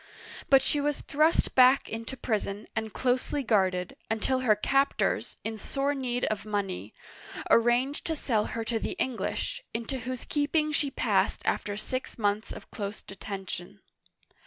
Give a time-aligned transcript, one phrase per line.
[0.49, 5.93] But she was thrust back into prison and closely guarded, 'until her captors, in sore
[5.93, 6.95] need of money,
[7.51, 12.51] arranged to sell her to the English, into whose keeping she passed after six months
[12.51, 13.81] of close detention.